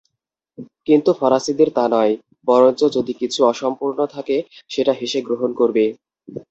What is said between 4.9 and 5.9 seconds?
হেসে গ্রহণ করবে।